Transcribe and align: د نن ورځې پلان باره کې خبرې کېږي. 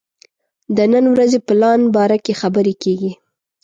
د 0.75 0.77
نن 0.93 1.05
ورځې 1.13 1.39
پلان 1.47 1.79
باره 1.95 2.17
کې 2.25 2.33
خبرې 2.41 2.73
کېږي. 2.83 3.11